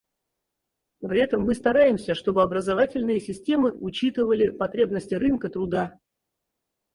При 1.01 1.19
этом 1.19 1.43
мы 1.43 1.53
стараемся, 1.53 2.15
чтобы 2.15 2.41
образовательные 2.41 3.19
системы 3.19 3.71
учитывали 3.71 4.49
потребности 4.49 5.13
рынка 5.13 5.47
труда. 5.49 5.99